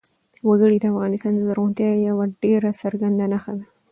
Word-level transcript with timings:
وګړي 0.49 0.77
د 0.79 0.85
افغانستان 0.93 1.31
د 1.35 1.39
زرغونتیا 1.47 1.89
یوه 2.07 2.25
ډېره 2.43 2.69
څرګنده 2.81 3.25
نښه 3.31 3.53
ده. 3.59 3.65